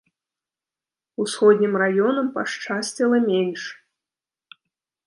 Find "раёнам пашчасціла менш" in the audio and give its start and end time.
1.83-3.63